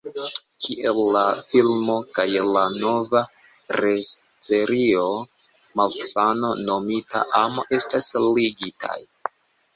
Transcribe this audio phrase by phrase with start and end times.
[0.67, 1.19] Kiel la
[1.49, 3.21] filmo kaj la nova
[3.81, 5.05] retserio
[5.83, 8.99] Malsano Nomita Amo estas ligitaj?